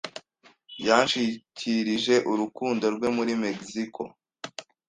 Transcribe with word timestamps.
yanshikirije 0.87 2.15
urukundo 2.31 2.85
rwe 2.95 3.07
Muri 3.17 3.33
Mexico 3.43 4.01